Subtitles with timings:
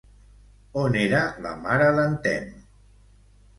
[0.83, 2.61] On era la mare d'en Temme?